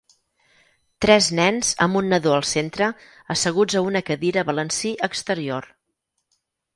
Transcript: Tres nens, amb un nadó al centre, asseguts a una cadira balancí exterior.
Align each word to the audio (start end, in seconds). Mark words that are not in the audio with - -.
Tres 1.05 1.25
nens, 1.39 1.67
amb 1.85 1.99
un 1.99 2.07
nadó 2.13 2.33
al 2.37 2.47
centre, 2.51 2.87
asseguts 3.35 3.77
a 3.81 3.83
una 3.91 4.01
cadira 4.07 4.45
balancí 4.49 4.95
exterior. 5.09 5.69